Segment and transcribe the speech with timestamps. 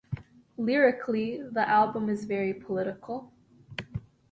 [0.57, 3.31] Lyrically, the album is very political.